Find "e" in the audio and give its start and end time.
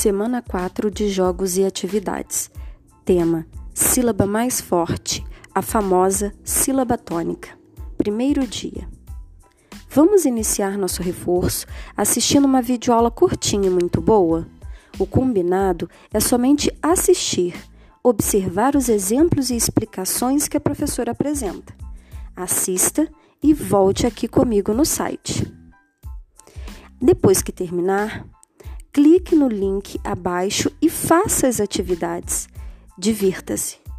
1.58-1.64, 13.66-13.70, 19.50-19.54, 23.42-23.52, 30.80-30.88